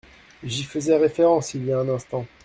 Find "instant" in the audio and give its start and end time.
1.87-2.25